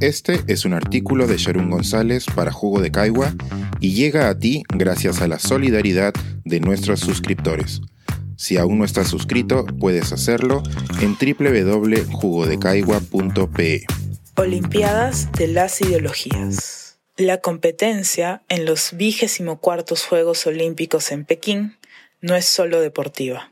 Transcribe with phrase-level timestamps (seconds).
[0.00, 3.34] Este es un artículo de Sharon González para Jugo de Caigua
[3.80, 7.80] y llega a ti gracias a la solidaridad de nuestros suscriptores.
[8.36, 10.62] Si aún no estás suscrito, puedes hacerlo
[11.00, 13.86] en www.jugodecaigua.pe.
[14.36, 17.00] Olimpiadas de las Ideologías.
[17.16, 21.76] La competencia en los 24 Juegos Olímpicos en Pekín
[22.20, 23.50] no es solo deportiva.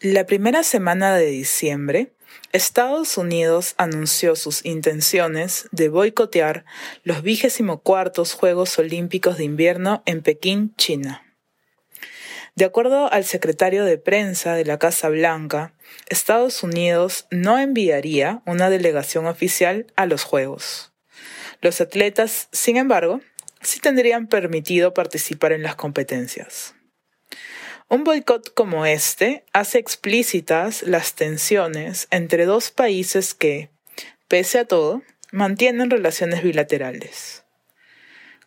[0.00, 2.14] La primera semana de diciembre,
[2.52, 6.64] Estados Unidos anunció sus intenciones de boicotear
[7.02, 11.24] los 24 Juegos Olímpicos de Invierno en Pekín, China.
[12.54, 15.72] De acuerdo al secretario de prensa de la Casa Blanca,
[16.10, 20.92] Estados Unidos no enviaría una delegación oficial a los Juegos.
[21.62, 23.22] Los atletas, sin embargo,
[23.62, 26.74] sí tendrían permitido participar en las competencias.
[27.92, 33.68] Un boicot como este hace explícitas las tensiones entre dos países que,
[34.28, 37.44] pese a todo, mantienen relaciones bilaterales.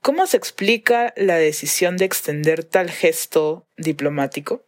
[0.00, 4.62] ¿Cómo se explica la decisión de extender tal gesto diplomático?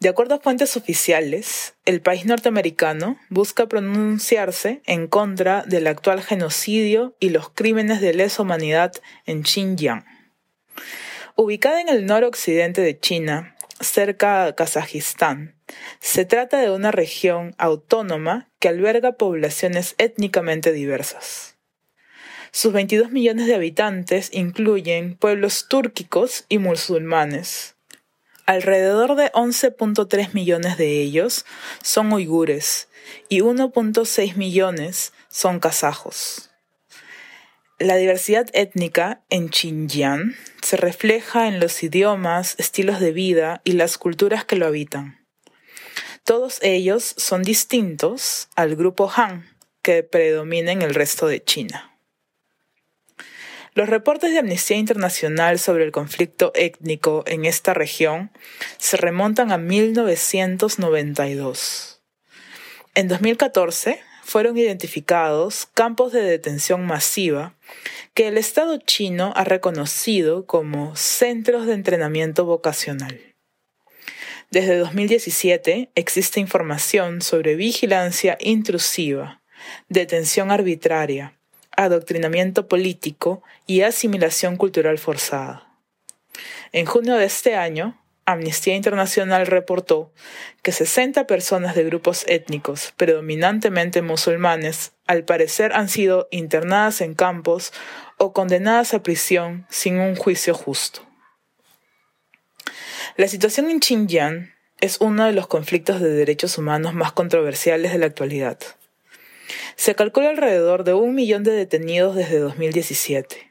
[0.00, 7.14] De acuerdo a fuentes oficiales, el país norteamericano busca pronunciarse en contra del actual genocidio
[7.20, 8.94] y los crímenes de lesa humanidad
[9.26, 10.06] en Xinjiang.
[11.36, 15.56] Ubicada en el noroccidente de China, cerca a Kazajistán,
[15.98, 21.56] se trata de una región autónoma que alberga poblaciones étnicamente diversas.
[22.52, 27.74] Sus 22 millones de habitantes incluyen pueblos túrquicos y musulmanes.
[28.46, 31.44] Alrededor de 11.3 millones de ellos
[31.82, 32.88] son uigures
[33.28, 36.53] y 1.6 millones son kazajos.
[37.80, 43.98] La diversidad étnica en Xinjiang se refleja en los idiomas, estilos de vida y las
[43.98, 45.26] culturas que lo habitan.
[46.22, 49.44] Todos ellos son distintos al grupo Han,
[49.82, 51.98] que predomina en el resto de China.
[53.74, 58.30] Los reportes de Amnistía Internacional sobre el conflicto étnico en esta región
[58.78, 62.00] se remontan a 1992.
[62.94, 67.54] En 2014 fueron identificados campos de detención masiva
[68.14, 73.20] que el Estado chino ha reconocido como centros de entrenamiento vocacional.
[74.50, 79.42] Desde 2017 existe información sobre vigilancia intrusiva,
[79.88, 81.38] detención arbitraria,
[81.76, 85.68] adoctrinamiento político y asimilación cultural forzada.
[86.72, 90.12] En junio de este año, Amnistía Internacional reportó
[90.62, 97.72] que 60 personas de grupos étnicos, predominantemente musulmanes, al parecer han sido internadas en campos
[98.16, 101.02] o condenadas a prisión sin un juicio justo.
[103.16, 107.98] La situación en Xinjiang es uno de los conflictos de derechos humanos más controversiales de
[107.98, 108.58] la actualidad.
[109.76, 113.50] Se calcula alrededor de un millón de detenidos desde 2017.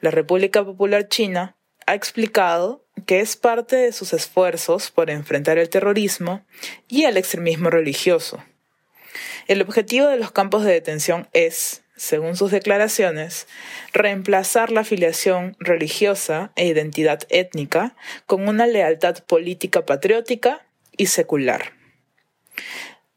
[0.00, 1.56] La República Popular China
[1.86, 6.44] ha explicado que es parte de sus esfuerzos por enfrentar el terrorismo
[6.88, 8.42] y el extremismo religioso.
[9.48, 13.46] El objetivo de los campos de detención es, según sus declaraciones,
[13.92, 17.96] reemplazar la afiliación religiosa e identidad étnica
[18.26, 20.64] con una lealtad política patriótica
[20.96, 21.72] y secular.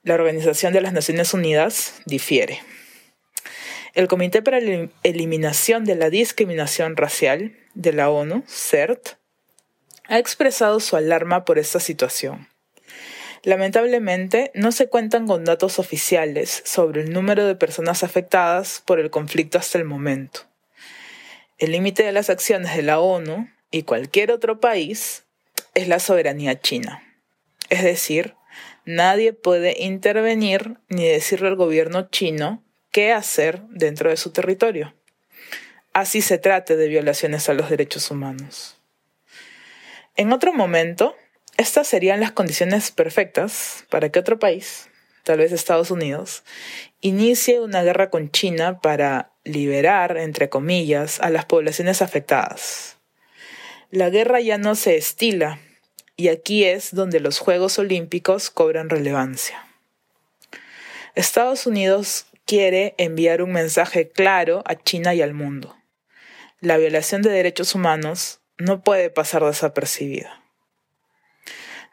[0.03, 2.61] La Organización de las Naciones Unidas difiere.
[3.93, 9.17] El Comité para la Eliminación de la Discriminación Racial de la ONU, CERT,
[10.07, 12.47] ha expresado su alarma por esta situación.
[13.43, 19.09] Lamentablemente, no se cuentan con datos oficiales sobre el número de personas afectadas por el
[19.09, 20.41] conflicto hasta el momento.
[21.57, 25.23] El límite de las acciones de la ONU y cualquier otro país
[25.73, 27.03] es la soberanía china,
[27.69, 28.35] es decir,
[28.85, 32.61] Nadie puede intervenir ni decirle al gobierno chino
[32.91, 34.93] qué hacer dentro de su territorio.
[35.93, 38.77] Así se trate de violaciones a los derechos humanos.
[40.15, 41.15] En otro momento,
[41.57, 44.89] estas serían las condiciones perfectas para que otro país,
[45.23, 46.43] tal vez Estados Unidos,
[47.01, 52.97] inicie una guerra con China para liberar, entre comillas, a las poblaciones afectadas.
[53.89, 55.59] La guerra ya no se estila
[56.15, 59.65] y aquí es donde los Juegos Olímpicos cobran relevancia.
[61.15, 65.75] Estados Unidos quiere enviar un mensaje claro a China y al mundo.
[66.59, 70.41] La violación de derechos humanos no puede pasar desapercibida.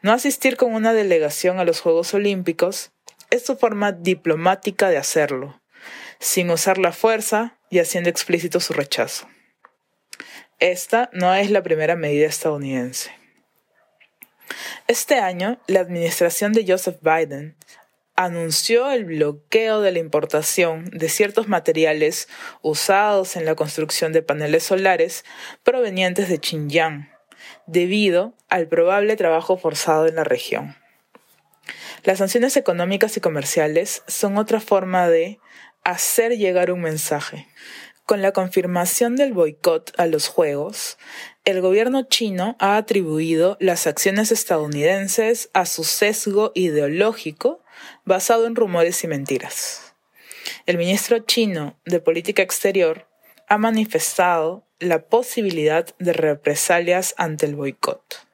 [0.01, 2.91] No asistir con una delegación a los Juegos Olímpicos
[3.29, 5.61] es su forma diplomática de hacerlo,
[6.19, 9.27] sin usar la fuerza y haciendo explícito su rechazo.
[10.59, 13.11] Esta no es la primera medida estadounidense.
[14.87, 17.55] Este año, la administración de Joseph Biden
[18.23, 22.27] anunció el bloqueo de la importación de ciertos materiales
[22.61, 25.25] usados en la construcción de paneles solares
[25.63, 27.09] provenientes de Xinjiang,
[27.65, 30.75] debido al probable trabajo forzado en la región.
[32.03, 35.39] Las sanciones económicas y comerciales son otra forma de
[35.83, 37.47] hacer llegar un mensaje.
[38.05, 40.97] Con la confirmación del boicot a los Juegos,
[41.45, 47.60] el gobierno chino ha atribuido las acciones estadounidenses a su sesgo ideológico
[48.05, 49.95] basado en rumores y mentiras.
[50.65, 53.07] El ministro chino de Política Exterior
[53.47, 58.27] ha manifestado la posibilidad de represalias ante el boicot.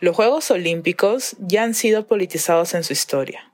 [0.00, 3.52] Los Juegos Olímpicos ya han sido politizados en su historia.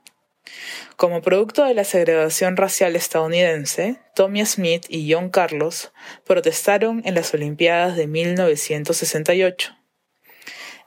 [0.95, 5.91] Como producto de la segregación racial estadounidense, Tommy Smith y John Carlos
[6.23, 9.75] protestaron en las Olimpiadas de 1968.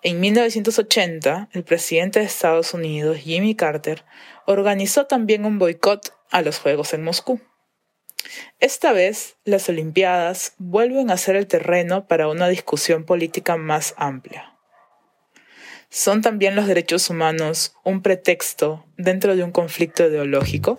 [0.03, 4.05] En 1980, el presidente de Estados Unidos, Jimmy Carter,
[4.47, 7.41] organizó también un boicot a los Juegos en Moscú.
[8.61, 14.57] Esta vez, las Olimpiadas vuelven a ser el terreno para una discusión política más amplia.
[15.91, 20.79] ¿Son también los derechos humanos un pretexto dentro de un conflicto ideológico?